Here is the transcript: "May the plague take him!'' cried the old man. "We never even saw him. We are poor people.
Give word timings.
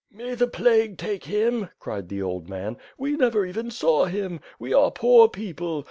"May 0.11 0.33
the 0.33 0.47
plague 0.47 0.97
take 0.97 1.25
him!'' 1.25 1.69
cried 1.77 2.09
the 2.09 2.23
old 2.23 2.49
man. 2.49 2.77
"We 2.97 3.11
never 3.15 3.45
even 3.45 3.69
saw 3.69 4.05
him. 4.05 4.39
We 4.57 4.73
are 4.73 4.89
poor 4.89 5.29
people. 5.29 5.79